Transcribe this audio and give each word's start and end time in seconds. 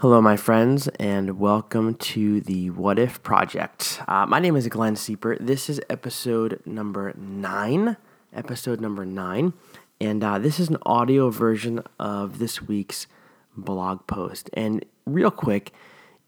Hello, 0.00 0.22
my 0.22 0.38
friends, 0.38 0.88
and 0.98 1.38
welcome 1.38 1.94
to 1.96 2.40
the 2.40 2.70
What 2.70 2.98
If 2.98 3.22
Project. 3.22 4.00
Uh, 4.08 4.24
my 4.24 4.38
name 4.38 4.56
is 4.56 4.66
Glenn 4.68 4.94
Siepert. 4.94 5.46
This 5.46 5.68
is 5.68 5.78
episode 5.90 6.62
number 6.64 7.12
nine. 7.18 7.98
Episode 8.32 8.80
number 8.80 9.04
nine. 9.04 9.52
And 10.00 10.24
uh, 10.24 10.38
this 10.38 10.58
is 10.58 10.70
an 10.70 10.78
audio 10.86 11.28
version 11.28 11.82
of 11.98 12.38
this 12.38 12.62
week's 12.62 13.08
blog 13.54 14.06
post. 14.06 14.48
And 14.54 14.86
real 15.04 15.30
quick, 15.30 15.70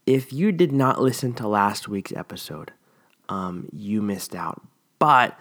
if 0.05 0.31
you 0.31 0.51
did 0.51 0.71
not 0.71 1.01
listen 1.01 1.33
to 1.33 1.47
last 1.47 1.87
week's 1.87 2.13
episode, 2.13 2.73
um, 3.27 3.69
you 3.73 4.03
missed 4.03 4.35
out. 4.35 4.61
But 4.99 5.35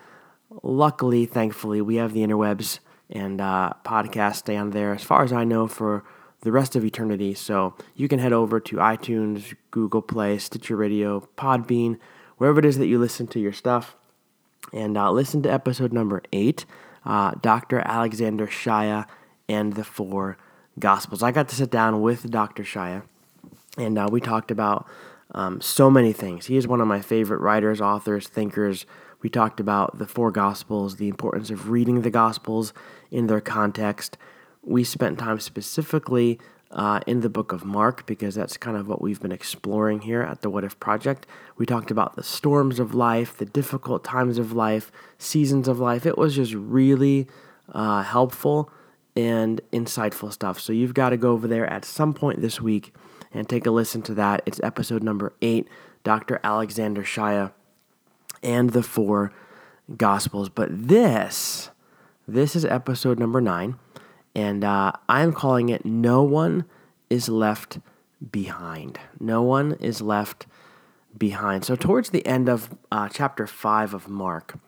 luckily, 0.62 1.26
thankfully, 1.26 1.82
we 1.82 1.96
have 1.96 2.14
the 2.14 2.20
interwebs 2.20 2.78
and 3.10 3.42
uh, 3.42 3.74
podcasts 3.84 4.58
on 4.58 4.70
there, 4.70 4.94
as 4.94 5.02
far 5.02 5.22
as 5.22 5.34
I 5.34 5.44
know, 5.44 5.66
for 5.66 6.02
the 6.42 6.52
rest 6.52 6.76
of 6.76 6.84
eternity. 6.84 7.34
So 7.34 7.74
you 7.94 8.08
can 8.08 8.18
head 8.18 8.32
over 8.32 8.60
to 8.60 8.76
iTunes, 8.76 9.54
Google 9.70 10.02
Play, 10.02 10.38
Stitcher 10.38 10.76
Radio, 10.76 11.28
Podbean, 11.36 11.98
wherever 12.36 12.58
it 12.58 12.64
is 12.64 12.78
that 12.78 12.86
you 12.86 12.98
listen 12.98 13.26
to 13.28 13.40
your 13.40 13.52
stuff, 13.52 13.96
and 14.72 14.96
uh, 14.96 15.10
listen 15.10 15.42
to 15.42 15.52
episode 15.52 15.92
number 15.92 16.22
eight, 16.32 16.66
uh, 17.04 17.32
Dr. 17.40 17.80
Alexander 17.80 18.46
Shaia 18.46 19.06
and 19.48 19.74
the 19.74 19.84
Four 19.84 20.36
Gospels. 20.78 21.22
I 21.22 21.30
got 21.30 21.48
to 21.48 21.54
sit 21.54 21.70
down 21.70 22.00
with 22.00 22.30
Dr. 22.30 22.64
Shaia, 22.64 23.02
and 23.78 23.98
uh, 23.98 24.08
we 24.10 24.20
talked 24.20 24.50
about 24.50 24.86
um, 25.34 25.60
so 25.60 25.90
many 25.90 26.12
things. 26.12 26.46
He 26.46 26.56
is 26.56 26.66
one 26.66 26.80
of 26.80 26.86
my 26.86 27.00
favorite 27.00 27.40
writers, 27.40 27.80
authors, 27.80 28.28
thinkers. 28.28 28.86
We 29.20 29.30
talked 29.30 29.60
about 29.60 29.98
the 29.98 30.06
four 30.06 30.30
Gospels, 30.30 30.96
the 30.96 31.08
importance 31.08 31.50
of 31.50 31.70
reading 31.70 32.02
the 32.02 32.10
Gospels 32.10 32.72
in 33.10 33.28
their 33.28 33.40
context 33.40 34.16
we 34.62 34.84
spent 34.84 35.18
time 35.18 35.40
specifically 35.40 36.38
uh, 36.70 37.00
in 37.06 37.20
the 37.20 37.28
book 37.28 37.52
of 37.52 37.64
Mark 37.64 38.06
because 38.06 38.34
that's 38.34 38.56
kind 38.56 38.76
of 38.76 38.88
what 38.88 39.02
we've 39.02 39.20
been 39.20 39.32
exploring 39.32 40.00
here 40.00 40.22
at 40.22 40.40
the 40.40 40.48
What 40.48 40.64
If 40.64 40.78
Project. 40.80 41.26
We 41.56 41.66
talked 41.66 41.90
about 41.90 42.16
the 42.16 42.22
storms 42.22 42.78
of 42.78 42.94
life, 42.94 43.36
the 43.36 43.44
difficult 43.44 44.04
times 44.04 44.38
of 44.38 44.52
life, 44.52 44.90
seasons 45.18 45.68
of 45.68 45.78
life. 45.78 46.06
It 46.06 46.16
was 46.16 46.34
just 46.34 46.54
really 46.54 47.28
uh, 47.72 48.02
helpful 48.02 48.70
and 49.14 49.60
insightful 49.72 50.32
stuff. 50.32 50.58
So 50.58 50.72
you've 50.72 50.94
got 50.94 51.10
to 51.10 51.18
go 51.18 51.32
over 51.32 51.46
there 51.46 51.66
at 51.66 51.84
some 51.84 52.14
point 52.14 52.40
this 52.40 52.60
week 52.60 52.94
and 53.34 53.48
take 53.48 53.66
a 53.66 53.70
listen 53.70 54.00
to 54.02 54.14
that. 54.14 54.42
It's 54.46 54.60
episode 54.62 55.02
number 55.02 55.34
eight, 55.42 55.68
Dr. 56.04 56.40
Alexander 56.42 57.02
Shaia 57.02 57.52
and 58.42 58.70
the 58.70 58.82
four 58.82 59.32
Gospels. 59.96 60.48
But 60.48 60.68
this, 60.88 61.70
this 62.26 62.56
is 62.56 62.64
episode 62.64 63.18
number 63.18 63.40
nine. 63.40 63.78
And 64.34 64.64
uh, 64.64 64.92
I'm 65.08 65.32
calling 65.32 65.68
it 65.68 65.84
No 65.84 66.22
One 66.22 66.64
is 67.10 67.28
Left 67.28 67.78
Behind. 68.30 68.98
No 69.20 69.42
one 69.42 69.72
is 69.74 70.00
left 70.00 70.46
behind. 71.16 71.64
So, 71.64 71.76
towards 71.76 72.10
the 72.10 72.26
end 72.26 72.48
of 72.48 72.74
uh, 72.90 73.08
chapter 73.08 73.46
5 73.46 73.94
of 73.94 74.08
Mark, 74.08 74.58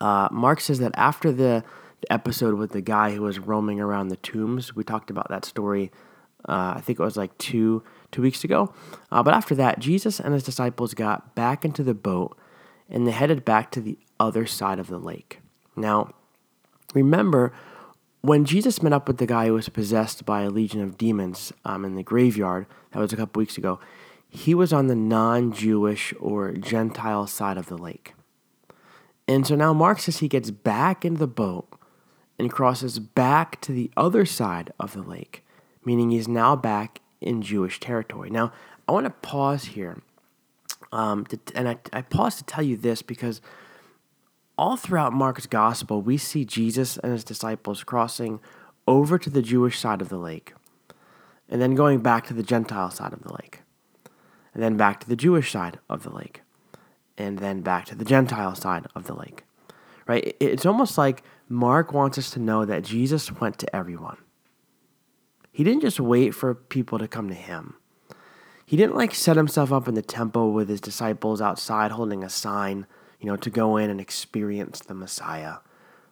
uh, 0.00 0.28
Mark 0.32 0.60
says 0.60 0.78
that 0.80 0.92
after 0.96 1.30
the, 1.30 1.64
episode 2.10 2.54
with 2.54 2.72
the 2.72 2.80
guy 2.80 3.12
who 3.12 3.22
was 3.22 3.38
roaming 3.38 3.80
around 3.80 4.08
the 4.08 4.16
tombs, 4.16 4.74
we 4.74 4.84
talked 4.84 5.10
about 5.10 5.28
that 5.28 5.44
story, 5.44 5.90
uh, 6.48 6.74
I 6.76 6.80
think 6.80 6.98
it 6.98 7.02
was 7.02 7.16
like 7.16 7.36
two, 7.38 7.82
two 8.10 8.22
weeks 8.22 8.44
ago. 8.44 8.74
Uh, 9.10 9.22
but 9.22 9.34
after 9.34 9.54
that, 9.56 9.78
Jesus 9.78 10.18
and 10.18 10.34
his 10.34 10.42
disciples 10.42 10.94
got 10.94 11.34
back 11.34 11.64
into 11.64 11.82
the 11.82 11.94
boat 11.94 12.36
and 12.88 13.06
they 13.06 13.12
headed 13.12 13.44
back 13.44 13.70
to 13.72 13.80
the 13.80 13.98
other 14.18 14.46
side 14.46 14.78
of 14.78 14.88
the 14.88 14.98
lake. 14.98 15.40
Now, 15.76 16.12
remember, 16.94 17.52
when 18.22 18.44
Jesus 18.44 18.82
met 18.82 18.92
up 18.92 19.08
with 19.08 19.18
the 19.18 19.26
guy 19.26 19.46
who 19.46 19.54
was 19.54 19.68
possessed 19.68 20.24
by 20.24 20.42
a 20.42 20.50
legion 20.50 20.80
of 20.80 20.96
demons 20.96 21.52
um, 21.64 21.84
in 21.84 21.96
the 21.96 22.02
graveyard, 22.02 22.66
that 22.92 23.00
was 23.00 23.12
a 23.12 23.16
couple 23.16 23.40
weeks 23.40 23.58
ago, 23.58 23.80
he 24.28 24.54
was 24.54 24.72
on 24.72 24.86
the 24.86 24.94
non 24.94 25.52
Jewish 25.52 26.14
or 26.18 26.52
Gentile 26.52 27.26
side 27.26 27.58
of 27.58 27.66
the 27.66 27.76
lake. 27.76 28.14
And 29.28 29.46
so 29.46 29.54
now 29.54 29.72
Mark 29.72 29.98
says 29.98 30.18
he 30.18 30.28
gets 30.28 30.50
back 30.50 31.04
into 31.04 31.18
the 31.18 31.26
boat 31.26 31.68
and 32.38 32.50
crosses 32.50 32.98
back 32.98 33.60
to 33.60 33.72
the 33.72 33.90
other 33.96 34.24
side 34.24 34.72
of 34.78 34.94
the 34.94 35.02
lake, 35.02 35.44
meaning 35.84 36.10
he's 36.10 36.28
now 36.28 36.56
back 36.56 37.00
in 37.20 37.42
Jewish 37.42 37.78
territory. 37.80 38.30
Now, 38.30 38.52
I 38.88 38.92
want 38.92 39.06
to 39.06 39.10
pause 39.10 39.64
here. 39.64 40.00
Um, 40.92 41.24
to, 41.26 41.38
and 41.54 41.68
I, 41.68 41.78
I 41.92 42.02
pause 42.02 42.36
to 42.36 42.44
tell 42.44 42.62
you 42.62 42.76
this 42.76 43.02
because 43.02 43.40
all 44.62 44.76
throughout 44.76 45.12
Mark's 45.12 45.46
gospel, 45.46 46.00
we 46.00 46.16
see 46.16 46.44
Jesus 46.44 46.96
and 46.98 47.10
his 47.10 47.24
disciples 47.24 47.82
crossing 47.82 48.38
over 48.86 49.18
to 49.18 49.28
the 49.28 49.42
Jewish 49.42 49.76
side 49.76 50.00
of 50.00 50.08
the 50.08 50.18
lake, 50.18 50.54
and 51.48 51.60
then 51.60 51.74
going 51.74 51.98
back 51.98 52.28
to 52.28 52.34
the 52.34 52.44
Gentile 52.44 52.88
side 52.92 53.12
of 53.12 53.24
the 53.24 53.32
lake, 53.32 53.62
and 54.54 54.62
then 54.62 54.76
back 54.76 55.00
to 55.00 55.08
the 55.08 55.16
Jewish 55.16 55.50
side 55.50 55.80
of 55.90 56.04
the 56.04 56.10
lake, 56.10 56.42
and 57.18 57.40
then 57.40 57.62
back 57.62 57.86
to 57.86 57.96
the 57.96 58.04
Gentile 58.04 58.54
side 58.54 58.86
of 58.94 59.08
the 59.08 59.14
lake. 59.14 59.42
Right? 60.06 60.36
It's 60.38 60.64
almost 60.64 60.96
like 60.96 61.24
Mark 61.48 61.92
wants 61.92 62.16
us 62.16 62.30
to 62.30 62.38
know 62.38 62.64
that 62.64 62.84
Jesus 62.84 63.32
went 63.32 63.58
to 63.58 63.74
everyone. 63.74 64.18
He 65.50 65.64
didn't 65.64 65.82
just 65.82 65.98
wait 65.98 66.36
for 66.36 66.54
people 66.54 67.00
to 67.00 67.08
come 67.08 67.26
to 67.26 67.34
him. 67.34 67.74
He 68.64 68.76
didn't 68.76 68.94
like 68.94 69.12
set 69.12 69.34
himself 69.34 69.72
up 69.72 69.88
in 69.88 69.94
the 69.94 70.02
temple 70.02 70.52
with 70.52 70.68
his 70.68 70.80
disciples 70.80 71.40
outside 71.40 71.90
holding 71.90 72.22
a 72.22 72.30
sign 72.30 72.86
you 73.22 73.28
know, 73.28 73.36
to 73.36 73.50
go 73.50 73.76
in 73.76 73.88
and 73.88 74.00
experience 74.00 74.80
the 74.80 74.94
Messiah, 74.94 75.58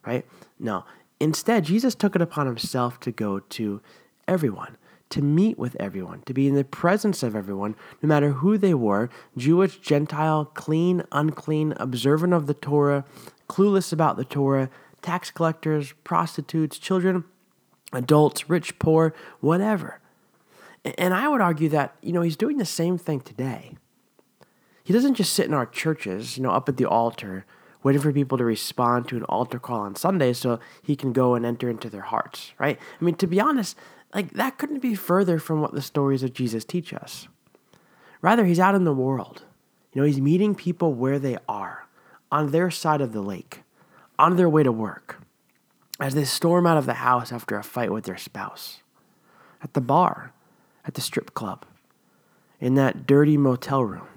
right? 0.05 0.25
No. 0.57 0.85
Instead, 1.19 1.65
Jesus 1.65 1.93
took 1.93 2.15
it 2.15 2.21
upon 2.21 2.47
himself 2.47 2.99
to 3.01 3.11
go 3.11 3.39
to 3.39 3.81
everyone, 4.27 4.77
to 5.09 5.21
meet 5.21 5.59
with 5.59 5.75
everyone, 5.75 6.21
to 6.25 6.33
be 6.33 6.47
in 6.47 6.55
the 6.55 6.63
presence 6.63 7.21
of 7.21 7.35
everyone, 7.35 7.75
no 8.01 8.07
matter 8.07 8.31
who 8.31 8.57
they 8.57 8.73
were 8.73 9.09
Jewish, 9.37 9.77
Gentile, 9.79 10.45
clean, 10.45 11.03
unclean, 11.11 11.73
observant 11.77 12.33
of 12.33 12.47
the 12.47 12.53
Torah, 12.53 13.03
clueless 13.49 13.91
about 13.91 14.15
the 14.15 14.25
Torah, 14.25 14.69
tax 15.01 15.29
collectors, 15.29 15.93
prostitutes, 16.05 16.79
children, 16.79 17.25
adults, 17.91 18.49
rich, 18.49 18.79
poor, 18.79 19.13
whatever. 19.41 19.99
And 20.97 21.13
I 21.13 21.27
would 21.27 21.41
argue 21.41 21.69
that, 21.69 21.95
you 22.01 22.13
know, 22.13 22.21
he's 22.21 22.37
doing 22.37 22.57
the 22.57 22.65
same 22.65 22.97
thing 22.97 23.19
today. 23.19 23.75
He 24.83 24.93
doesn't 24.93 25.15
just 25.15 25.33
sit 25.33 25.45
in 25.45 25.53
our 25.53 25.65
churches, 25.65 26.37
you 26.37 26.43
know, 26.43 26.51
up 26.51 26.67
at 26.67 26.77
the 26.77 26.85
altar, 26.85 27.45
waiting 27.83 28.01
for 28.01 28.11
people 28.11 28.37
to 28.37 28.45
respond 28.45 29.07
to 29.07 29.17
an 29.17 29.23
altar 29.23 29.59
call 29.59 29.81
on 29.81 29.95
Sunday 29.95 30.33
so 30.33 30.59
he 30.81 30.95
can 30.95 31.13
go 31.13 31.35
and 31.35 31.45
enter 31.45 31.69
into 31.69 31.89
their 31.89 32.01
hearts, 32.01 32.53
right? 32.59 32.77
I 32.99 33.03
mean, 33.03 33.15
to 33.15 33.27
be 33.27 33.39
honest, 33.39 33.77
like 34.13 34.31
that 34.33 34.57
couldn't 34.57 34.81
be 34.81 34.95
further 34.95 35.39
from 35.39 35.61
what 35.61 35.73
the 35.73 35.81
stories 35.81 36.23
of 36.23 36.33
Jesus 36.33 36.65
teach 36.65 36.93
us. 36.93 37.27
Rather, 38.21 38.45
he's 38.45 38.59
out 38.59 38.75
in 38.75 38.83
the 38.83 38.93
world. 38.93 39.43
You 39.93 40.01
know, 40.01 40.05
he's 40.05 40.21
meeting 40.21 40.55
people 40.55 40.93
where 40.93 41.19
they 41.19 41.37
are, 41.49 41.87
on 42.31 42.51
their 42.51 42.71
side 42.71 43.01
of 43.01 43.13
the 43.13 43.21
lake, 43.21 43.63
on 44.17 44.35
their 44.35 44.49
way 44.49 44.63
to 44.63 44.71
work, 44.71 45.21
as 45.99 46.15
they 46.15 46.23
storm 46.23 46.65
out 46.65 46.77
of 46.77 46.85
the 46.85 46.95
house 46.95 47.31
after 47.31 47.57
a 47.57 47.63
fight 47.63 47.91
with 47.91 48.05
their 48.05 48.17
spouse, 48.17 48.81
at 49.61 49.73
the 49.73 49.81
bar, 49.81 50.33
at 50.85 50.93
the 50.93 51.01
strip 51.01 51.33
club, 51.33 51.65
in 52.59 52.75
that 52.75 53.05
dirty 53.05 53.37
motel 53.37 53.83
room 53.83 54.07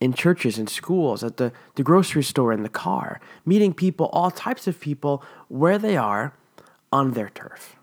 in 0.00 0.12
churches 0.12 0.58
and 0.58 0.68
schools, 0.68 1.24
at 1.24 1.38
the, 1.38 1.52
the 1.74 1.82
grocery 1.82 2.22
store, 2.22 2.52
in 2.52 2.62
the 2.62 2.68
car, 2.68 3.20
meeting 3.44 3.72
people, 3.72 4.06
all 4.12 4.30
types 4.30 4.66
of 4.66 4.80
people, 4.80 5.22
where 5.48 5.78
they 5.78 5.96
are 5.96 6.34
on 6.92 7.12
their 7.12 7.30
turf. 7.30 7.76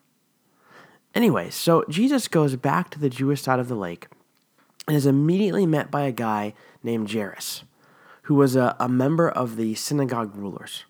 Anyway, 1.15 1.49
so 1.49 1.83
Jesus 1.89 2.27
goes 2.27 2.55
back 2.55 2.89
to 2.91 2.99
the 2.99 3.09
Jewish 3.09 3.41
side 3.41 3.59
of 3.59 3.67
the 3.67 3.75
lake 3.75 4.07
and 4.87 4.97
is 4.97 5.05
immediately 5.05 5.65
met 5.65 5.91
by 5.91 6.03
a 6.03 6.11
guy 6.11 6.53
named 6.83 7.11
Jairus, 7.11 7.63
who 8.23 8.35
was 8.35 8.55
a, 8.55 8.75
a 8.79 8.89
member 8.89 9.29
of 9.29 9.55
the 9.55 9.75
synagogue 9.75 10.35
rulers. 10.35 10.85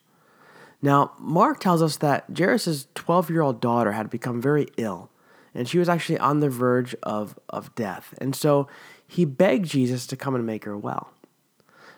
Now, 0.81 1.13
Mark 1.17 1.59
tells 1.59 1.81
us 1.81 1.97
that 1.97 2.25
Jairus' 2.37 2.87
12 2.95 3.29
year 3.29 3.41
old 3.41 3.61
daughter 3.61 3.93
had 3.93 4.09
become 4.09 4.41
very 4.41 4.67
ill, 4.77 5.09
and 5.53 5.67
she 5.67 5.79
was 5.79 5.87
actually 5.87 6.19
on 6.19 6.39
the 6.39 6.49
verge 6.49 6.95
of, 7.03 7.37
of 7.49 7.73
death. 7.75 8.13
And 8.19 8.35
so 8.35 8.67
he 9.13 9.25
begged 9.25 9.65
Jesus 9.65 10.07
to 10.07 10.17
come 10.17 10.33
and 10.33 10.45
make 10.45 10.65
her 10.65 10.77
well. 10.77 11.11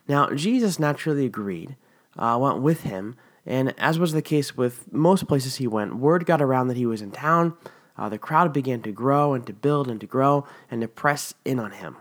Now, 0.08 0.30
Jesus 0.32 0.80
naturally 0.80 1.26
agreed, 1.26 1.78
uh, 2.18 2.38
went 2.40 2.62
with 2.62 2.84
him, 2.84 3.16
and 3.46 3.74
as 3.80 3.98
was 3.98 4.12
the 4.12 4.22
case 4.22 4.58
with 4.58 4.92
most 4.92 5.28
places 5.28 5.56
he 5.56 5.68
went, 5.68 5.96
word 5.96 6.26
got 6.26 6.42
around 6.42 6.68
that 6.68 6.78
he 6.78 6.86
was 6.86 7.02
in 7.02 7.12
town. 7.12 7.56
Uh, 7.98 8.10
the 8.10 8.18
crowd 8.18 8.52
began 8.52 8.82
to 8.82 8.92
grow 8.92 9.34
and 9.34 9.48
to 9.48 9.54
build 9.54 9.88
and 9.88 10.02
to 10.02 10.08
grow 10.08 10.46
and 10.70 10.82
to 10.82 10.88
press 10.88 11.34
in 11.46 11.58
on 11.60 11.72
him. 11.72 11.96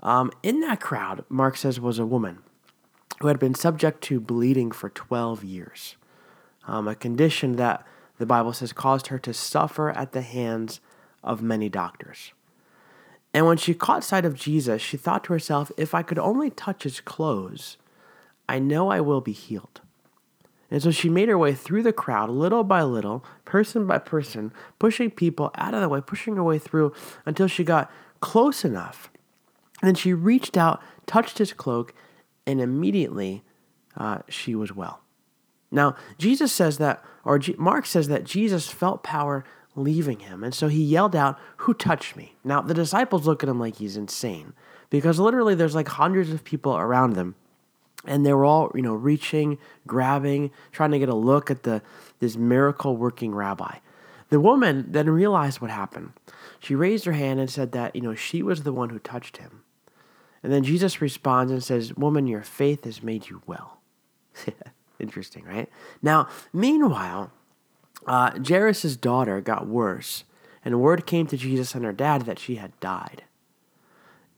Um, 0.00 0.30
in 0.42 0.60
that 0.60 0.80
crowd, 0.80 1.24
Mark 1.28 1.56
says, 1.56 1.80
was 1.80 1.98
a 1.98 2.06
woman 2.06 2.38
who 3.20 3.28
had 3.28 3.38
been 3.38 3.54
subject 3.54 4.02
to 4.04 4.20
bleeding 4.20 4.70
for 4.70 4.88
12 4.88 5.42
years, 5.42 5.96
um, 6.68 6.86
a 6.86 6.94
condition 6.94 7.56
that 7.56 7.84
the 8.18 8.26
Bible 8.26 8.52
says 8.52 8.72
caused 8.72 9.08
her 9.08 9.18
to 9.18 9.34
suffer 9.34 9.90
at 9.90 10.12
the 10.12 10.22
hands 10.22 10.80
of 11.24 11.42
many 11.42 11.68
doctors. 11.68 12.32
And 13.34 13.46
when 13.46 13.56
she 13.56 13.74
caught 13.74 14.04
sight 14.04 14.24
of 14.24 14.34
Jesus, 14.34 14.82
she 14.82 14.96
thought 14.96 15.24
to 15.24 15.32
herself, 15.32 15.72
If 15.76 15.94
I 15.94 16.02
could 16.02 16.18
only 16.18 16.50
touch 16.50 16.82
his 16.82 17.00
clothes, 17.00 17.76
I 18.48 18.58
know 18.58 18.90
I 18.90 19.00
will 19.00 19.20
be 19.20 19.32
healed. 19.32 19.80
And 20.70 20.82
so 20.82 20.90
she 20.90 21.08
made 21.08 21.28
her 21.28 21.36
way 21.36 21.54
through 21.54 21.82
the 21.82 21.92
crowd, 21.92 22.30
little 22.30 22.64
by 22.64 22.82
little, 22.82 23.24
person 23.44 23.86
by 23.86 23.98
person, 23.98 24.52
pushing 24.78 25.10
people 25.10 25.50
out 25.54 25.74
of 25.74 25.80
the 25.82 25.88
way, 25.88 26.00
pushing 26.00 26.36
her 26.36 26.42
way 26.42 26.58
through 26.58 26.94
until 27.26 27.46
she 27.46 27.62
got 27.62 27.90
close 28.20 28.64
enough. 28.64 29.10
And 29.82 29.88
then 29.88 29.94
she 29.94 30.14
reached 30.14 30.56
out, 30.56 30.82
touched 31.06 31.38
his 31.38 31.52
cloak, 31.52 31.94
and 32.46 32.60
immediately 32.60 33.42
uh, 33.96 34.20
she 34.28 34.54
was 34.54 34.74
well. 34.74 35.00
Now, 35.70 35.96
Jesus 36.18 36.52
says 36.52 36.78
that, 36.78 37.04
or 37.24 37.38
G- 37.38 37.54
Mark 37.58 37.84
says 37.86 38.08
that 38.08 38.24
Jesus 38.24 38.68
felt 38.68 39.02
power 39.02 39.44
leaving 39.74 40.20
him. 40.20 40.44
And 40.44 40.54
so 40.54 40.68
he 40.68 40.82
yelled 40.82 41.16
out, 41.16 41.38
Who 41.58 41.74
touched 41.74 42.16
me? 42.16 42.36
Now, 42.44 42.60
the 42.60 42.74
disciples 42.74 43.26
look 43.26 43.42
at 43.42 43.48
him 43.48 43.58
like 43.58 43.76
he's 43.76 43.96
insane 43.96 44.52
because 44.90 45.18
literally 45.18 45.54
there's 45.54 45.74
like 45.74 45.88
hundreds 45.88 46.30
of 46.30 46.44
people 46.44 46.76
around 46.76 47.14
them. 47.14 47.34
And 48.04 48.26
they 48.26 48.32
were 48.32 48.44
all, 48.44 48.72
you 48.74 48.82
know, 48.82 48.94
reaching, 48.94 49.58
grabbing, 49.86 50.50
trying 50.72 50.90
to 50.90 50.98
get 50.98 51.08
a 51.08 51.14
look 51.14 51.50
at 51.50 51.62
the 51.62 51.82
this 52.18 52.36
miracle 52.36 52.96
working 52.96 53.34
rabbi. 53.34 53.78
The 54.28 54.40
woman 54.40 54.86
then 54.88 55.08
realized 55.10 55.60
what 55.60 55.70
happened. 55.70 56.12
She 56.58 56.74
raised 56.74 57.04
her 57.04 57.12
hand 57.12 57.38
and 57.38 57.50
said 57.50 57.72
that, 57.72 57.94
you 57.94 58.02
know, 58.02 58.14
she 58.14 58.42
was 58.42 58.62
the 58.62 58.72
one 58.72 58.90
who 58.90 58.98
touched 58.98 59.36
him. 59.36 59.62
And 60.42 60.52
then 60.52 60.64
Jesus 60.64 61.00
responds 61.00 61.52
and 61.52 61.62
says, 61.62 61.96
Woman, 61.96 62.26
your 62.26 62.42
faith 62.42 62.84
has 62.84 63.02
made 63.02 63.28
you 63.28 63.42
well. 63.46 63.80
Interesting, 64.98 65.44
right? 65.44 65.68
Now, 66.00 66.28
meanwhile, 66.52 67.32
uh, 68.06 68.38
Jairus' 68.46 68.96
daughter 68.96 69.40
got 69.40 69.66
worse, 69.66 70.24
and 70.64 70.80
word 70.80 71.06
came 71.06 71.26
to 71.28 71.36
Jesus 71.36 71.74
and 71.74 71.84
her 71.84 71.92
dad 71.92 72.22
that 72.22 72.38
she 72.38 72.56
had 72.56 72.78
died. 72.80 73.24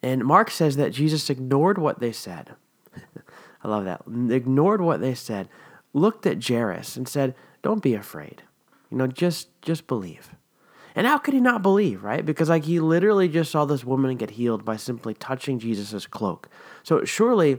And 0.02 0.24
Mark 0.24 0.50
says 0.50 0.76
that 0.76 0.92
Jesus 0.92 1.30
ignored 1.30 1.78
what 1.78 1.98
they 1.98 2.12
said. 2.12 2.54
I 3.62 3.68
love 3.68 3.84
that. 3.84 4.02
Ignored 4.30 4.82
what 4.82 5.00
they 5.00 5.14
said, 5.14 5.48
looked 5.94 6.26
at 6.26 6.46
Jairus 6.46 6.96
and 6.96 7.08
said, 7.08 7.34
Don't 7.62 7.82
be 7.82 7.94
afraid. 7.94 8.42
You 8.90 8.98
know, 8.98 9.06
just 9.06 9.48
just 9.62 9.86
believe. 9.86 10.30
And 10.94 11.06
how 11.06 11.18
could 11.18 11.34
he 11.34 11.40
not 11.40 11.62
believe, 11.62 12.04
right? 12.04 12.24
Because 12.24 12.48
like 12.48 12.64
he 12.64 12.78
literally 12.78 13.28
just 13.28 13.50
saw 13.50 13.64
this 13.64 13.84
woman 13.84 14.16
get 14.16 14.32
healed 14.32 14.64
by 14.64 14.76
simply 14.76 15.14
touching 15.14 15.58
Jesus' 15.58 16.06
cloak. 16.06 16.48
So 16.82 17.04
surely 17.04 17.58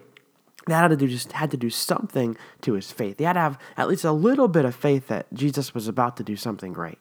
that 0.68 0.82
had 0.82 0.88
to 0.90 0.98
do 0.98 1.08
just 1.08 1.32
had 1.34 1.52
to 1.52 1.58
do 1.58 1.70
something 1.70 2.38
to 2.62 2.74
his 2.74 2.92
faith. 2.92 3.18
He 3.18 3.24
had 3.24 3.34
to 3.34 3.40
have 3.40 3.60
at 3.78 3.88
least 3.88 4.04
a 4.04 4.12
little 4.12 4.48
bit 4.48 4.66
of 4.66 4.76
faith 4.76 5.08
that 5.08 5.32
Jesus 5.34 5.74
was 5.74 5.88
about 5.88 6.18
to 6.18 6.24
do 6.24 6.36
something 6.36 6.74
great. 6.74 6.98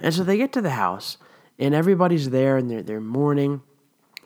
And 0.00 0.12
so 0.12 0.24
they 0.24 0.36
get 0.36 0.52
to 0.52 0.60
the 0.60 0.70
house, 0.70 1.16
and 1.58 1.74
everybody's 1.74 2.30
there, 2.30 2.56
and 2.56 2.70
they're, 2.70 2.82
they're 2.82 3.00
mourning 3.00 3.62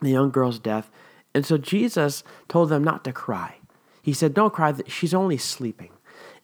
the 0.00 0.10
young 0.10 0.30
girl's 0.30 0.58
death. 0.58 0.90
And 1.34 1.46
so 1.46 1.58
Jesus 1.58 2.24
told 2.48 2.70
them 2.70 2.82
not 2.82 3.04
to 3.04 3.12
cry. 3.12 3.56
He 4.02 4.12
said, 4.12 4.34
Don't 4.34 4.52
cry, 4.52 4.74
she's 4.86 5.14
only 5.14 5.36
sleeping. 5.36 5.90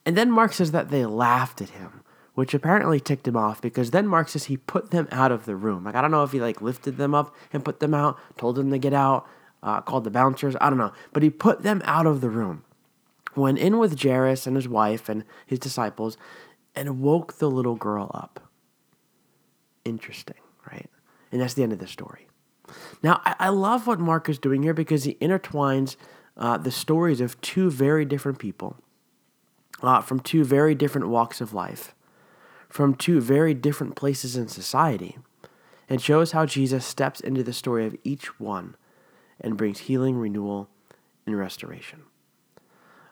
And 0.05 0.17
then 0.17 0.31
Mark 0.31 0.53
says 0.53 0.71
that 0.71 0.91
they 0.91 1.05
laughed 1.05 1.61
at 1.61 1.71
him 1.71 2.05
which 2.37 2.53
apparently 2.53 3.01
ticked 3.01 3.27
him 3.27 3.37
off 3.37 3.63
because 3.63 3.91
then 3.91 4.07
Mark 4.07 4.29
says 4.29 4.45
he 4.45 4.59
put 4.59 4.91
them 4.91 5.09
out 5.11 5.33
of 5.33 5.47
the 5.47 5.57
room. 5.57 5.85
Like 5.85 5.95
I 5.95 6.03
don't 6.03 6.11
know 6.11 6.23
if 6.23 6.33
he 6.33 6.41
like 6.41 6.61
lifted 6.61 6.99
them 6.99 7.15
up 7.15 7.35
and 7.51 7.65
put 7.65 7.81
them 7.81 7.95
out, 7.95 8.19
told 8.37 8.57
them 8.57 8.71
to 8.71 8.79
get 8.79 8.93
out, 8.93 9.27
uh, 9.63 9.81
called 9.81 10.05
the 10.05 10.11
bouncers. 10.11 10.57
I 10.61 10.69
don't 10.69 10.79
know, 10.79 10.93
but 11.13 11.23
he 11.23 11.31
put 11.31 11.63
them 11.63 11.83
out 11.85 12.07
of 12.07 12.21
the 12.21 12.31
room. 12.31 12.65
Went 13.35 13.59
in 13.59 13.79
with 13.79 14.01
Jairus 14.01 14.47
and 14.47 14.57
his 14.57 14.69
wife 14.69 15.09
and 15.09 15.25
his 15.45 15.59
disciples, 15.59 16.17
and 16.75 17.01
woke 17.01 17.39
the 17.39 17.51
little 17.51 17.77
girl 17.77 18.11
up. 18.15 18.41
Interesting, 19.85 20.37
right? 20.71 20.91
And 21.33 21.41
that's 21.41 21.55
the 21.55 21.63
end 21.63 21.73
of 21.73 21.79
the 21.79 21.87
story. 21.87 22.27
Now 23.03 23.21
I, 23.25 23.35
I 23.39 23.49
love 23.51 23.87
what 23.87 24.01
Mark 24.01 24.29
is 24.29 24.39
doing 24.39 24.63
here 24.63 24.75
because 24.75 25.05
he 25.05 25.15
intertwines 25.15 25.97
uh, 26.37 26.57
the 26.57 26.71
stories 26.71 27.21
of 27.21 27.41
two 27.41 27.71
very 27.71 28.05
different 28.05 28.39
people. 28.39 28.77
Uh, 29.83 30.01
from 30.01 30.21
two 30.21 30.43
very 30.43 30.75
different 30.75 31.07
walks 31.07 31.43
of 31.43 31.53
life 31.53 31.95
from 32.69 32.95
two 32.95 33.21
very 33.21 33.55
different 33.55 33.97
places 33.97 34.37
in 34.37 34.49
society 34.49 35.17
and 35.89 36.03
shows 36.03 36.33
how 36.33 36.45
Jesus 36.45 36.85
steps 36.85 37.21
into 37.21 37.43
the 37.43 37.53
story 37.53 37.87
of 37.87 37.97
each 38.05 38.39
one 38.39 38.77
and 39.41 39.57
brings 39.57 39.81
healing, 39.81 40.17
renewal, 40.17 40.69
and 41.27 41.37
restoration. 41.39 42.03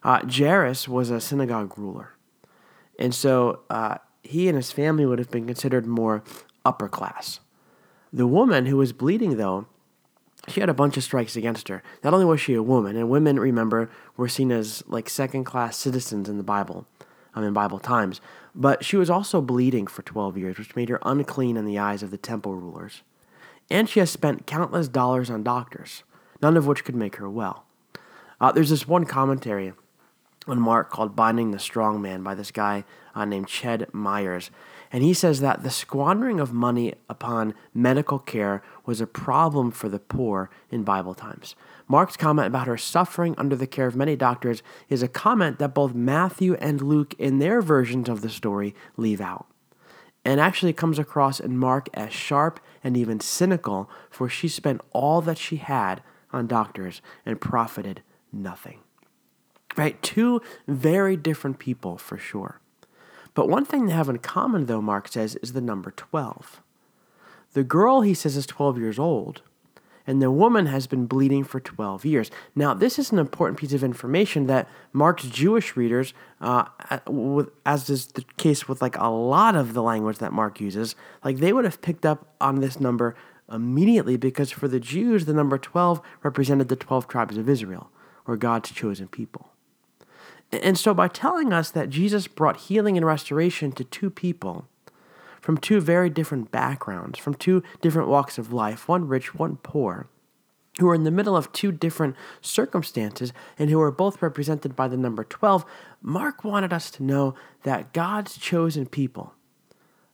Uh, 0.02 0.20
Jairus 0.26 0.86
was 0.86 1.10
a 1.10 1.20
synagogue 1.20 1.78
ruler, 1.78 2.14
and 2.98 3.14
so 3.14 3.60
uh, 3.70 3.96
he 4.22 4.48
and 4.48 4.56
his 4.56 4.72
family 4.72 5.06
would 5.06 5.18
have 5.18 5.30
been 5.30 5.46
considered 5.46 5.86
more 5.86 6.22
upper 6.64 6.88
class. 6.88 7.40
The 8.12 8.26
woman 8.26 8.66
who 8.66 8.76
was 8.76 8.92
bleeding, 8.92 9.36
though, 9.36 9.66
she 10.48 10.60
had 10.60 10.68
a 10.68 10.74
bunch 10.74 10.96
of 10.96 11.02
strikes 11.02 11.36
against 11.36 11.68
her. 11.68 11.82
Not 12.02 12.12
only 12.12 12.26
was 12.26 12.40
she 12.40 12.54
a 12.54 12.62
woman, 12.62 12.96
and 12.96 13.08
women, 13.08 13.38
remember, 13.40 13.90
were 14.16 14.28
seen 14.28 14.52
as 14.52 14.82
like 14.86 15.08
second 15.08 15.44
class 15.44 15.76
citizens 15.76 16.28
in 16.28 16.36
the 16.36 16.42
Bible, 16.42 16.86
um, 17.34 17.44
in 17.44 17.52
Bible 17.52 17.78
times. 17.78 18.20
But 18.54 18.84
she 18.84 18.96
was 18.96 19.10
also 19.10 19.40
bleeding 19.40 19.86
for 19.86 20.02
12 20.02 20.36
years, 20.36 20.58
which 20.58 20.76
made 20.76 20.90
her 20.90 21.00
unclean 21.02 21.56
in 21.56 21.64
the 21.64 21.78
eyes 21.78 22.02
of 22.02 22.10
the 22.10 22.18
temple 22.18 22.54
rulers. 22.54 23.02
And 23.70 23.88
she 23.88 24.00
has 24.00 24.10
spent 24.10 24.46
countless 24.46 24.88
dollars 24.88 25.30
on 25.30 25.42
doctors, 25.42 26.02
none 26.44 26.58
of 26.58 26.66
which 26.66 26.84
could 26.84 26.94
make 26.94 27.16
her 27.16 27.30
well. 27.30 27.64
Uh, 28.38 28.52
there's 28.52 28.68
this 28.68 28.86
one 28.86 29.06
commentary 29.06 29.72
on 30.46 30.60
Mark 30.60 30.90
called 30.90 31.16
Binding 31.16 31.52
the 31.52 31.58
Strong 31.58 32.02
Man 32.02 32.22
by 32.22 32.34
this 32.34 32.50
guy 32.50 32.84
uh, 33.14 33.24
named 33.24 33.46
Ched 33.46 33.94
Myers. 33.94 34.50
And 34.92 35.02
he 35.02 35.14
says 35.14 35.40
that 35.40 35.62
the 35.62 35.70
squandering 35.70 36.40
of 36.40 36.52
money 36.52 36.96
upon 37.08 37.54
medical 37.72 38.18
care 38.18 38.62
was 38.84 39.00
a 39.00 39.06
problem 39.06 39.70
for 39.70 39.88
the 39.88 39.98
poor 39.98 40.50
in 40.70 40.82
Bible 40.82 41.14
times. 41.14 41.56
Mark's 41.88 42.18
comment 42.18 42.48
about 42.48 42.66
her 42.66 42.76
suffering 42.76 43.34
under 43.38 43.56
the 43.56 43.66
care 43.66 43.86
of 43.86 43.96
many 43.96 44.14
doctors 44.14 44.62
is 44.90 45.02
a 45.02 45.08
comment 45.08 45.58
that 45.58 45.72
both 45.72 45.94
Matthew 45.94 46.56
and 46.56 46.82
Luke, 46.82 47.14
in 47.18 47.38
their 47.38 47.62
versions 47.62 48.10
of 48.10 48.20
the 48.20 48.28
story, 48.28 48.74
leave 48.98 49.22
out. 49.22 49.46
And 50.26 50.40
actually 50.40 50.74
comes 50.74 50.98
across 50.98 51.40
in 51.40 51.56
Mark 51.56 51.88
as 51.94 52.12
sharp 52.12 52.60
and 52.82 52.98
even 52.98 53.20
cynical, 53.20 53.88
for 54.10 54.28
she 54.28 54.46
spent 54.46 54.82
all 54.92 55.22
that 55.22 55.38
she 55.38 55.56
had 55.56 56.02
on 56.34 56.46
doctors 56.46 57.00
and 57.24 57.40
profited 57.40 58.02
nothing. 58.32 58.80
Right? 59.76 60.00
Two 60.02 60.40
very 60.68 61.16
different 61.16 61.58
people 61.58 61.96
for 61.96 62.16
sure. 62.16 62.60
But 63.34 63.48
one 63.48 63.64
thing 63.64 63.86
they 63.86 63.92
have 63.92 64.08
in 64.08 64.18
common, 64.18 64.66
though, 64.66 64.80
Mark 64.80 65.08
says, 65.08 65.36
is 65.36 65.52
the 65.52 65.60
number 65.60 65.90
12. 65.90 66.62
The 67.52 67.64
girl, 67.64 68.02
he 68.02 68.14
says, 68.14 68.36
is 68.36 68.46
12 68.46 68.78
years 68.78 68.98
old, 68.98 69.42
and 70.06 70.20
the 70.20 70.30
woman 70.30 70.66
has 70.66 70.86
been 70.86 71.06
bleeding 71.06 71.44
for 71.44 71.60
12 71.60 72.04
years. 72.04 72.30
Now, 72.54 72.74
this 72.74 72.98
is 72.98 73.10
an 73.10 73.18
important 73.18 73.58
piece 73.58 73.72
of 73.72 73.82
information 73.82 74.46
that 74.46 74.68
Mark's 74.92 75.24
Jewish 75.24 75.76
readers, 75.76 76.14
uh, 76.40 76.66
as 77.64 77.88
is 77.88 78.06
the 78.08 78.24
case 78.36 78.68
with 78.68 78.82
like 78.82 78.96
a 78.98 79.08
lot 79.08 79.56
of 79.56 79.72
the 79.72 79.82
language 79.82 80.18
that 80.18 80.32
Mark 80.32 80.60
uses, 80.60 80.94
like 81.24 81.38
they 81.38 81.52
would 81.52 81.64
have 81.64 81.80
picked 81.80 82.04
up 82.04 82.34
on 82.40 82.60
this 82.60 82.78
number 82.78 83.16
immediately 83.50 84.16
because 84.16 84.50
for 84.50 84.68
the 84.68 84.80
Jews, 84.80 85.24
the 85.24 85.34
number 85.34 85.58
12 85.58 86.00
represented 86.22 86.68
the 86.68 86.76
12 86.76 87.08
tribes 87.08 87.36
of 87.36 87.48
Israel, 87.48 87.90
or 88.26 88.36
God's 88.36 88.70
chosen 88.70 89.08
people. 89.08 89.50
And 90.52 90.78
so, 90.78 90.94
by 90.94 91.08
telling 91.08 91.52
us 91.52 91.70
that 91.70 91.90
Jesus 91.90 92.26
brought 92.26 92.56
healing 92.56 92.96
and 92.96 93.04
restoration 93.04 93.72
to 93.72 93.84
two 93.84 94.10
people 94.10 94.66
from 95.40 95.58
two 95.58 95.80
very 95.80 96.08
different 96.08 96.50
backgrounds, 96.50 97.18
from 97.18 97.34
two 97.34 97.62
different 97.80 98.08
walks 98.08 98.38
of 98.38 98.52
life, 98.52 98.88
one 98.88 99.06
rich, 99.08 99.34
one 99.34 99.56
poor, 99.56 100.08
who 100.78 100.88
are 100.88 100.94
in 100.94 101.04
the 101.04 101.10
middle 101.10 101.36
of 101.36 101.52
two 101.52 101.70
different 101.70 102.16
circumstances 102.40 103.32
and 103.58 103.70
who 103.70 103.80
are 103.80 103.90
both 103.90 104.22
represented 104.22 104.74
by 104.74 104.88
the 104.88 104.96
number 104.96 105.22
12, 105.22 105.64
Mark 106.02 106.44
wanted 106.44 106.72
us 106.72 106.90
to 106.90 107.02
know 107.02 107.34
that 107.62 107.92
God's 107.92 108.36
chosen 108.38 108.86
people, 108.86 109.34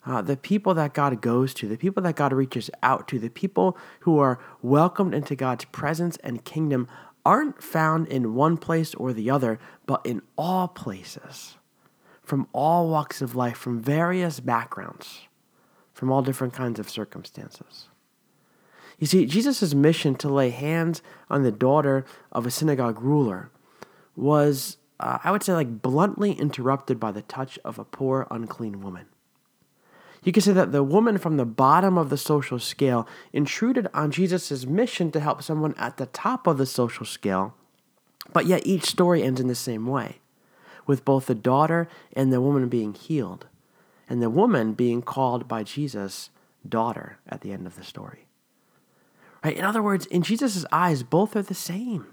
uh, 0.07 0.23
the 0.23 0.37
people 0.37 0.75
that 0.75 0.95
God 0.95 1.21
goes 1.21 1.53
to, 1.55 1.69
the 1.69 1.77
people 1.77 2.03
that 2.03 2.17
God 2.17 2.33
reaches 2.33 2.71
out 2.83 3.07
to, 3.09 3.19
the 3.19 3.29
people 3.29 3.77
who 4.01 4.19
are 4.19 4.39
welcomed 4.63 5.15
into 5.15 5.37
God's 5.37 5.67
presence 5.67 6.17
and 6.25 6.45
kingdom 6.45 6.89
aren't 7.25 7.63
found 7.63 8.09
in 8.09 8.35
one 8.35 8.57
place 8.57 8.95
or 8.95 9.13
the 9.13 9.31
other, 9.31 9.59
but 9.87 10.05
in 10.07 10.23
all 10.39 10.69
places, 10.69 11.59
from 12.23 12.49
all 12.53 12.89
walks 12.89 13.21
of 13.21 13.35
life, 13.35 13.59
from 13.59 13.81
various 13.81 14.41
backgrounds, 14.41 15.29
from 15.93 16.11
all 16.11 16.23
different 16.23 16.55
kinds 16.55 16.79
of 16.79 16.89
circumstances. 16.89 17.89
You 18.99 19.07
see, 19.07 19.27
Jesus' 19.27 19.75
mission 19.75 20.15
to 20.17 20.29
lay 20.29 20.51
hands 20.51 21.03
on 21.29 21.43
the 21.43 21.53
daughter 21.53 22.05
of 22.33 22.47
a 22.47 22.51
synagogue 22.51 23.01
ruler 23.01 23.51
was, 24.17 24.79
uh, 24.99 25.19
I 25.25 25.31
would 25.31 25.43
say, 25.43 25.53
like 25.53 25.83
bluntly 25.83 26.33
interrupted 26.33 26.99
by 27.01 27.13
the 27.13 27.23
touch 27.23 27.59
of 27.65 27.79
a 27.79 27.85
poor, 27.85 28.27
unclean 28.31 28.81
woman. 28.83 29.07
You 30.23 30.33
could 30.33 30.43
say 30.43 30.53
that 30.53 30.73
the 30.73 30.83
woman 30.83 31.19
from 31.19 31.37
the 31.37 31.47
bottom 31.47 31.97
of 31.97 32.11
the 32.11 32.19
social 32.19 32.59
scale 32.59 33.09
intruded 33.33 33.89
on 33.95 34.11
Jesus' 34.11 34.67
mission 34.67 35.11
to 35.13 35.21
help 35.21 35.43
someone 35.43 35.75
at 35.79 35.97
the 35.97 36.07
top 36.07 36.47
of 36.47 36.59
the 36.59 36.67
social 36.67 37.07
scale, 37.07 37.55
but 38.33 38.47
yet 38.47 38.67
each 38.67 38.85
story 38.85 39.23
ends 39.23 39.41
in 39.41 39.49
the 39.49 39.55
same 39.55 39.87
way, 39.87 40.19
with 40.87 41.05
both 41.05 41.27
the 41.27 41.35
daughter 41.35 41.89
and 42.13 42.33
the 42.33 42.41
woman 42.41 42.69
being 42.69 42.93
healed, 42.93 43.47
and 44.09 44.21
the 44.21 44.31
woman 44.31 44.75
being 44.75 45.01
called 45.01 45.49
by 45.49 45.63
Jesus 45.63 46.31
daughter 46.69 47.19
at 47.27 47.41
the 47.41 47.53
end 47.53 47.67
of 47.67 47.77
the 47.77 47.85
story. 47.85 48.27
Right? 49.43 49.57
In 49.57 49.65
other 49.65 49.83
words, 49.83 50.05
in 50.07 50.23
Jesus' 50.23 50.67
eyes, 50.71 51.03
both 51.03 51.35
are 51.35 51.43
the 51.43 51.55
same. 51.55 52.07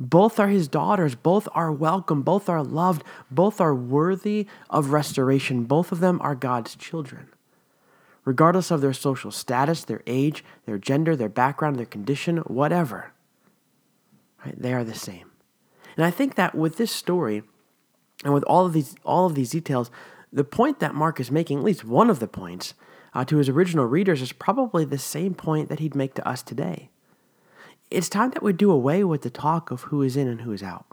Both 0.00 0.38
are 0.38 0.48
his 0.48 0.68
daughters. 0.68 1.14
Both 1.14 1.48
are 1.52 1.72
welcome. 1.72 2.22
Both 2.22 2.48
are 2.48 2.62
loved. 2.62 3.02
Both 3.30 3.60
are 3.60 3.74
worthy 3.74 4.46
of 4.70 4.90
restoration. 4.90 5.64
Both 5.64 5.90
of 5.90 6.00
them 6.00 6.20
are 6.22 6.34
God's 6.34 6.76
children. 6.76 7.28
Regardless 8.24 8.70
of 8.70 8.80
their 8.80 8.92
social 8.92 9.30
status, 9.30 9.84
their 9.84 10.02
age, 10.06 10.44
their 10.66 10.78
gender, 10.78 11.16
their 11.16 11.28
background, 11.28 11.76
their 11.76 11.86
condition, 11.86 12.38
whatever, 12.38 13.12
right, 14.44 14.60
they 14.60 14.72
are 14.72 14.84
the 14.84 14.94
same. 14.94 15.30
And 15.96 16.04
I 16.04 16.10
think 16.10 16.36
that 16.36 16.54
with 16.54 16.76
this 16.76 16.92
story 16.92 17.42
and 18.22 18.34
with 18.34 18.44
all 18.44 18.66
of 18.66 18.72
these 18.72 18.94
all 19.04 19.26
of 19.26 19.34
these 19.34 19.50
details, 19.50 19.90
the 20.32 20.44
point 20.44 20.78
that 20.78 20.94
Mark 20.94 21.18
is 21.18 21.30
making, 21.30 21.58
at 21.58 21.64
least 21.64 21.84
one 21.84 22.10
of 22.10 22.20
the 22.20 22.28
points, 22.28 22.74
uh, 23.14 23.24
to 23.24 23.38
his 23.38 23.48
original 23.48 23.86
readers 23.86 24.22
is 24.22 24.32
probably 24.32 24.84
the 24.84 24.98
same 24.98 25.34
point 25.34 25.68
that 25.68 25.80
he'd 25.80 25.94
make 25.94 26.14
to 26.14 26.28
us 26.28 26.42
today. 26.42 26.90
It's 27.90 28.08
time 28.08 28.30
that 28.30 28.42
we 28.42 28.52
do 28.52 28.70
away 28.70 29.02
with 29.04 29.22
the 29.22 29.30
talk 29.30 29.70
of 29.70 29.82
who 29.82 30.02
is 30.02 30.16
in 30.16 30.28
and 30.28 30.42
who 30.42 30.52
is 30.52 30.62
out. 30.62 30.86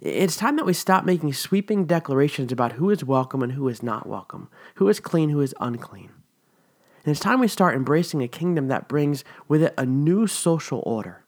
It's 0.00 0.36
time 0.36 0.56
that 0.56 0.66
we 0.66 0.72
stop 0.72 1.04
making 1.04 1.32
sweeping 1.32 1.86
declarations 1.86 2.52
about 2.52 2.72
who 2.72 2.90
is 2.90 3.04
welcome 3.04 3.42
and 3.42 3.52
who 3.52 3.68
is 3.68 3.82
not 3.82 4.08
welcome, 4.08 4.48
who 4.76 4.88
is 4.88 5.00
clean, 5.00 5.30
who 5.30 5.40
is 5.40 5.54
unclean. 5.60 6.10
And 7.04 7.12
it's 7.12 7.20
time 7.20 7.40
we 7.40 7.48
start 7.48 7.74
embracing 7.74 8.22
a 8.22 8.28
kingdom 8.28 8.68
that 8.68 8.88
brings 8.88 9.24
with 9.48 9.62
it 9.62 9.74
a 9.76 9.86
new 9.86 10.26
social 10.26 10.82
order, 10.84 11.24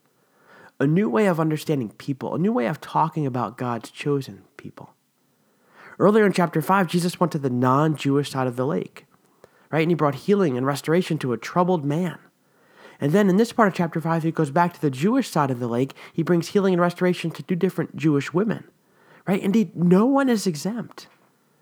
a 0.79 0.87
new 0.87 1.09
way 1.09 1.27
of 1.27 1.39
understanding 1.39 1.89
people, 1.89 2.35
a 2.35 2.39
new 2.39 2.53
way 2.53 2.67
of 2.67 2.81
talking 2.81 3.25
about 3.25 3.57
God's 3.57 3.91
chosen 3.91 4.43
people. 4.57 4.93
Earlier 5.99 6.25
in 6.25 6.33
chapter 6.33 6.61
5, 6.61 6.87
Jesus 6.87 7.19
went 7.19 7.31
to 7.31 7.39
the 7.39 7.49
non 7.49 7.95
Jewish 7.95 8.31
side 8.31 8.47
of 8.47 8.55
the 8.55 8.65
lake, 8.65 9.05
right? 9.71 9.81
And 9.81 9.91
he 9.91 9.95
brought 9.95 10.15
healing 10.15 10.57
and 10.57 10.65
restoration 10.65 11.17
to 11.19 11.33
a 11.33 11.37
troubled 11.37 11.85
man. 11.85 12.19
And 12.99 13.11
then 13.11 13.29
in 13.29 13.37
this 13.37 13.51
part 13.51 13.67
of 13.67 13.73
chapter 13.73 13.99
5, 13.99 14.23
he 14.23 14.31
goes 14.31 14.51
back 14.51 14.73
to 14.73 14.81
the 14.81 14.89
Jewish 14.89 15.29
side 15.29 15.51
of 15.51 15.59
the 15.59 15.67
lake. 15.67 15.93
He 16.13 16.23
brings 16.23 16.49
healing 16.49 16.73
and 16.73 16.81
restoration 16.81 17.31
to 17.31 17.43
two 17.43 17.55
different 17.55 17.95
Jewish 17.95 18.33
women, 18.33 18.65
right? 19.27 19.41
Indeed, 19.41 19.75
no 19.75 20.05
one 20.05 20.29
is 20.29 20.47
exempt, 20.47 21.07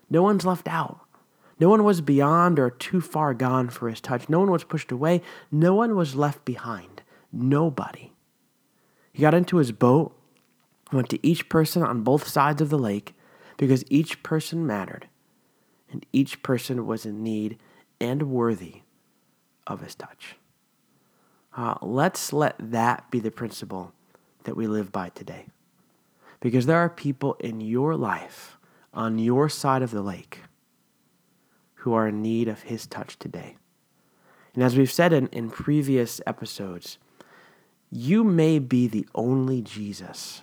no 0.08 0.22
one's 0.22 0.44
left 0.44 0.68
out. 0.68 1.00
No 1.60 1.68
one 1.68 1.84
was 1.84 2.00
beyond 2.00 2.58
or 2.58 2.70
too 2.70 3.00
far 3.00 3.32
gone 3.32 3.68
for 3.68 3.88
his 3.88 4.00
touch. 4.00 4.28
No 4.28 4.40
one 4.40 4.50
was 4.50 4.64
pushed 4.64 4.90
away. 4.90 5.22
No 5.52 5.74
one 5.74 5.94
was 5.94 6.16
left 6.16 6.44
behind. 6.44 7.02
Nobody. 7.32 8.12
He 9.12 9.20
got 9.20 9.34
into 9.34 9.58
his 9.58 9.70
boat, 9.70 10.16
went 10.92 11.08
to 11.10 11.24
each 11.24 11.48
person 11.48 11.82
on 11.82 12.02
both 12.02 12.26
sides 12.26 12.60
of 12.60 12.70
the 12.70 12.78
lake, 12.78 13.14
because 13.56 13.84
each 13.88 14.22
person 14.24 14.66
mattered, 14.66 15.08
and 15.90 16.04
each 16.12 16.42
person 16.42 16.86
was 16.86 17.06
in 17.06 17.22
need 17.22 17.56
and 18.00 18.24
worthy 18.24 18.82
of 19.66 19.80
his 19.80 19.94
touch. 19.94 20.36
Uh, 21.56 21.74
let's 21.80 22.32
let 22.32 22.56
that 22.58 23.10
be 23.10 23.20
the 23.20 23.30
principle 23.30 23.92
that 24.44 24.56
we 24.56 24.66
live 24.66 24.90
by 24.90 25.08
today. 25.10 25.46
Because 26.40 26.66
there 26.66 26.78
are 26.78 26.90
people 26.90 27.34
in 27.34 27.60
your 27.60 27.96
life, 27.96 28.58
on 28.92 29.18
your 29.18 29.48
side 29.48 29.82
of 29.82 29.90
the 29.90 30.02
lake, 30.02 30.40
who 31.76 31.94
are 31.94 32.08
in 32.08 32.22
need 32.22 32.48
of 32.48 32.62
his 32.62 32.86
touch 32.86 33.18
today. 33.18 33.56
And 34.54 34.62
as 34.62 34.76
we've 34.76 34.90
said 34.90 35.12
in, 35.12 35.28
in 35.28 35.50
previous 35.50 36.20
episodes, 36.26 36.98
you 37.90 38.24
may 38.24 38.58
be 38.58 38.86
the 38.86 39.06
only 39.14 39.62
Jesus 39.62 40.42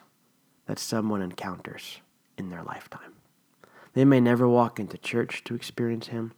that 0.65 0.80
someone 0.80 1.22
encounters 1.22 2.00
in 2.38 2.50
their 2.50 2.63
lifetime. 2.63 3.13
They 3.94 4.06
may 4.06 4.20
never 4.20 4.48
walk 4.48 4.80
into 4.80 4.98
church 4.98 5.44
to 5.46 5.56
experience 5.56 6.08
Him. 6.08 6.34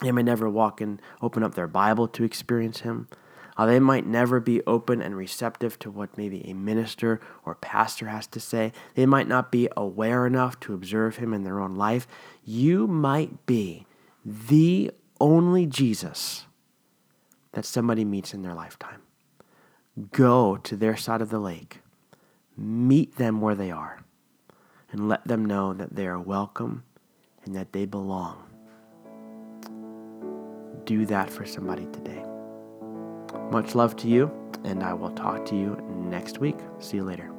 They 0.00 0.12
may 0.12 0.22
never 0.22 0.48
walk 0.48 0.80
and 0.80 1.00
open 1.20 1.42
up 1.42 1.54
their 1.54 1.68
Bible 1.68 2.08
to 2.08 2.24
experience 2.24 2.80
Him. 2.80 3.08
Uh, 3.56 3.66
they 3.66 3.80
might 3.80 4.06
never 4.06 4.38
be 4.38 4.60
open 4.66 5.00
and 5.00 5.16
receptive 5.16 5.78
to 5.78 5.90
what 5.90 6.16
maybe 6.18 6.46
a 6.46 6.52
minister 6.52 7.20
or 7.44 7.54
pastor 7.54 8.08
has 8.08 8.26
to 8.26 8.40
say. 8.40 8.72
They 8.94 9.06
might 9.06 9.28
not 9.28 9.50
be 9.50 9.68
aware 9.76 10.26
enough 10.26 10.60
to 10.60 10.74
observe 10.74 11.16
Him 11.16 11.32
in 11.32 11.44
their 11.44 11.60
own 11.60 11.74
life. 11.74 12.06
You 12.44 12.86
might 12.86 13.46
be 13.46 13.86
the 14.24 14.90
only 15.20 15.66
Jesus 15.66 16.46
that 17.52 17.64
somebody 17.64 18.04
meets 18.04 18.34
in 18.34 18.42
their 18.42 18.54
lifetime. 18.54 19.00
Go 20.12 20.58
to 20.58 20.76
their 20.76 20.96
side 20.96 21.22
of 21.22 21.30
the 21.30 21.38
lake, 21.38 21.80
meet 22.56 23.16
them 23.16 23.40
where 23.40 23.54
they 23.54 23.70
are 23.70 24.04
and 24.92 25.08
let 25.08 25.26
them 25.26 25.44
know 25.44 25.72
that 25.72 25.96
they 25.96 26.06
are 26.06 26.18
welcome 26.18 26.84
and 27.44 27.56
that 27.56 27.72
they 27.72 27.86
belong. 27.86 28.42
Do 30.84 31.06
that 31.06 31.30
for 31.30 31.46
somebody 31.46 31.86
today. 31.86 32.22
Much 33.50 33.74
love 33.74 33.96
to 33.96 34.08
you, 34.08 34.30
and 34.64 34.82
I 34.82 34.92
will 34.92 35.10
talk 35.10 35.44
to 35.46 35.56
you 35.56 35.76
next 36.08 36.38
week. 36.38 36.56
See 36.78 36.96
you 36.96 37.04
later. 37.04 37.30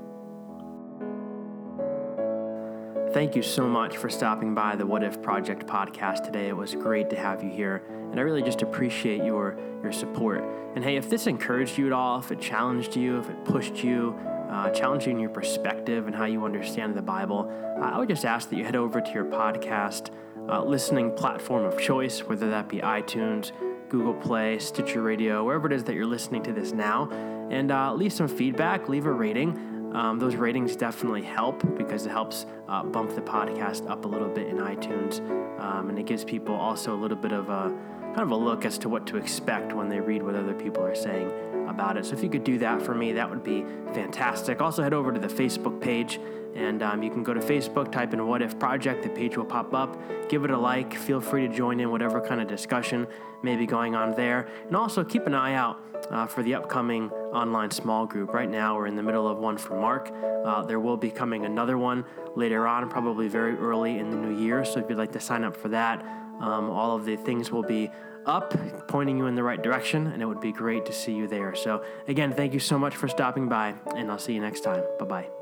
Thank 3.14 3.36
you 3.36 3.42
so 3.42 3.68
much 3.68 3.98
for 3.98 4.10
stopping 4.10 4.54
by 4.54 4.76
the 4.76 4.86
What 4.86 5.04
If 5.04 5.22
Project 5.22 5.66
podcast 5.66 6.24
today. 6.24 6.50
It 6.50 6.56
was 6.56 6.76
great 6.76 7.10
to 7.10 7.16
have 7.16 7.44
you 7.44 7.50
here, 7.50 7.84
and 8.12 8.20
I 8.20 8.24
really 8.24 8.42
just 8.42 8.62
appreciate 8.62 9.24
your 9.24 9.58
your 9.84 9.92
support. 9.92 10.44
And 10.76 10.84
hey, 10.84 10.98
if 10.98 11.10
this 11.10 11.28
encouraged 11.28 11.78
you 11.78 11.88
at 11.88 11.94
all, 11.94 12.20
if 12.20 12.32
it 12.32 12.40
challenged 12.40 12.96
you, 12.96 13.20
if 13.20 13.30
it 13.30 13.46
pushed 13.46 13.84
you, 13.84 14.16
uh, 14.50 14.70
challenging 14.70 15.20
your 15.20 15.30
perspective 15.30 16.08
and 16.08 16.16
how 16.16 16.26
you 16.26 16.46
understand 16.46 16.96
the 16.96 17.02
Bible, 17.02 17.52
I 17.82 17.98
would 17.98 18.10
just 18.10 18.26
ask 18.26 18.50
that 18.50 18.56
you 18.56 18.64
head 18.64 18.76
over 18.76 19.02
to 19.02 19.12
your 19.12 19.26
podcast 19.26 20.10
uh, 20.50 20.64
listening 20.64 21.12
platform 21.16 21.66
of 21.66 21.80
choice, 21.80 22.20
whether 22.20 22.50
that 22.50 22.70
be 22.70 22.80
iTunes, 22.80 23.52
Google 23.90 24.14
Play, 24.14 24.60
Stitcher 24.60 25.02
Radio, 25.02 25.44
wherever 25.46 25.68
it 25.68 25.74
is 25.74 25.84
that 25.86 25.96
you're 25.96 26.06
listening 26.06 26.44
to 26.44 26.54
this 26.54 26.72
now, 26.72 27.10
and 27.50 27.72
uh, 27.72 27.94
leave 27.94 28.14
some 28.14 28.28
feedback, 28.28 28.90
leave 28.90 29.06
a 29.06 29.12
rating. 29.12 29.94
Um, 29.94 30.20
those 30.20 30.36
ratings 30.36 30.76
definitely 30.76 31.24
help 31.24 31.64
because 31.78 32.06
it 32.06 32.10
helps 32.10 32.46
uh, 32.68 32.84
bump 32.84 33.16
the 33.16 33.22
podcast 33.22 33.90
up 33.90 34.06
a 34.06 34.08
little 34.08 34.28
bit 34.28 34.48
in 34.48 34.58
iTunes, 34.58 35.20
um, 35.60 35.90
and 35.90 35.98
it 35.98 36.06
gives 36.06 36.24
people 36.24 36.56
also 36.56 36.94
a 36.94 37.00
little 37.00 37.18
bit 37.18 37.32
of 37.32 37.50
a 37.50 37.74
kind 38.08 38.20
of 38.20 38.32
a 38.32 38.36
look 38.36 38.66
as 38.66 38.78
to 38.80 38.90
what 38.90 39.06
to 39.08 39.18
expect 39.18 39.74
when 39.74 39.90
they 39.90 40.00
read 40.00 40.24
what 40.24 40.36
other 40.36 40.54
people 40.54 40.84
are 40.84 40.96
saying 40.96 41.32
about 41.78 41.96
it. 41.96 42.08
So 42.08 42.16
if 42.16 42.24
you 42.24 42.30
could 42.30 42.44
do 42.44 42.58
that 42.58 42.82
for 42.82 42.96
me, 42.96 43.14
that 43.14 43.30
would 43.30 43.44
be 43.44 43.64
fantastic. 43.94 44.62
Also, 44.62 44.82
head 44.82 44.94
over 44.94 45.12
to 45.12 45.20
the 45.20 45.28
Facebook 45.28 45.80
page. 45.80 46.20
And 46.56 46.82
um, 46.82 47.04
you 47.04 47.12
can 47.12 47.22
go 47.22 47.36
to 47.36 47.40
Facebook, 47.40 47.92
type 47.92 48.16
in 48.16 48.26
What 48.26 48.42
If 48.42 48.58
Project, 48.58 49.04
the 49.04 49.10
page 49.10 49.38
will 49.38 49.46
pop 49.46 49.76
up. 49.76 49.96
Give 50.28 50.44
it 50.44 50.50
a 50.50 50.58
like. 50.58 50.96
Feel 50.96 51.22
free 51.22 51.48
to 51.48 51.54
join 51.54 51.80
in 51.80 51.92
whatever 51.92 52.20
kind 52.20 52.42
of 52.42 52.48
discussion 52.48 53.06
may 53.44 53.56
be 53.56 53.68
going 53.68 53.94
on 53.94 54.16
there. 54.16 54.48
And 54.66 54.76
also 54.76 55.04
keep 55.04 55.28
an 55.28 55.36
eye 55.36 55.54
out 55.54 55.80
uh, 56.10 56.26
for 56.26 56.42
the 56.42 56.56
upcoming 56.56 57.12
online 57.12 57.70
small 57.70 58.08
group. 58.08 58.34
Right 58.34 58.50
now, 58.50 58.76
we're 58.76 58.88
in 58.88 58.96
the 58.96 59.04
middle 59.04 59.28
of 59.28 59.38
one 59.38 59.56
for 59.56 59.80
Mark. 59.80 60.12
Uh, 60.46 60.64
there 60.64 60.80
will 60.80 60.98
be 60.98 61.12
coming 61.12 61.46
another 61.46 61.78
one 61.78 62.04
later 62.36 62.66
on, 62.66 62.90
probably 62.90 63.28
very 63.28 63.56
early 63.56 64.00
in 64.00 64.10
the 64.10 64.18
new 64.18 64.36
year. 64.36 64.66
So 64.66 64.80
if 64.80 64.90
you'd 64.90 64.98
like 64.98 65.12
to 65.12 65.20
sign 65.20 65.44
up 65.44 65.56
for 65.56 65.68
that, 65.68 66.04
um, 66.40 66.72
all 66.72 66.96
of 66.96 67.06
the 67.06 67.18
things 67.18 67.52
will 67.52 67.64
be 67.64 67.92
up, 68.28 68.54
pointing 68.88 69.18
you 69.18 69.28
in 69.28 69.36
the 69.36 69.44
right 69.44 69.62
direction, 69.62 70.08
and 70.08 70.22
it 70.22 70.26
would 70.26 70.42
be 70.42 70.52
great 70.52 70.86
to 70.86 70.94
see 70.94 71.14
you 71.14 71.28
there. 71.28 71.56
So, 71.56 71.84
again, 72.08 72.34
thank 72.34 72.54
you 72.54 72.60
so 72.60 72.78
much 72.78 72.96
for 72.96 73.08
stopping 73.08 73.48
by, 73.48 73.76
and 73.96 74.12
I'll 74.12 74.20
see 74.20 74.34
you 74.34 74.42
next 74.42 74.62
time. 74.62 74.84
Bye 75.00 75.06
bye. 75.06 75.37